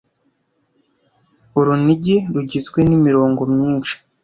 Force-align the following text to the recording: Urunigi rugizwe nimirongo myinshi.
Urunigi 1.59 2.15
rugizwe 2.33 2.79
nimirongo 2.87 3.41
myinshi. 3.53 3.95